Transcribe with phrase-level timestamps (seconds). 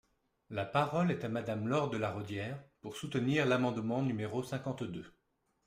[0.49, 5.05] La parole est à Madame Laure de La Raudière, pour soutenir l’amendement numéro cinquante-deux.